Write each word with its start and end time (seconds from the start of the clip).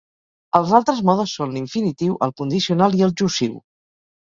Els 0.59 0.71
altres 0.77 1.01
modes 1.09 1.35
són 1.41 1.53
l'infinitiu, 1.59 2.17
el 2.29 2.35
condicional 2.43 3.01
i 3.03 3.07
el 3.11 3.17
jussiu. 3.23 3.57